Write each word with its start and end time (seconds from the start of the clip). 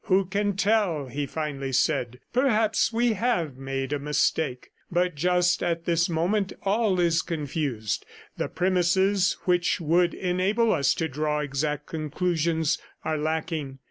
"Who 0.05 0.25
can 0.25 0.55
tell?" 0.55 1.09
he 1.09 1.27
finally 1.27 1.71
said. 1.71 2.19
"Perhaps 2.33 2.91
we 2.91 3.13
have 3.13 3.55
made 3.57 3.93
a 3.93 3.99
mistake. 3.99 4.71
But 4.91 5.13
just 5.13 5.61
at 5.61 5.85
this 5.85 6.09
moment 6.09 6.53
all 6.63 6.99
is 6.99 7.21
confused; 7.21 8.07
the 8.35 8.47
premises 8.47 9.37
which 9.45 9.79
would 9.79 10.15
enable 10.15 10.73
us 10.73 10.95
to 10.95 11.07
draw 11.07 11.41
exact 11.41 11.85
conclusions 11.85 12.79
are 13.05 13.15
lacking. 13.19 13.77